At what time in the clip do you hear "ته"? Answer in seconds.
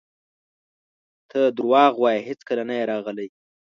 1.29-1.39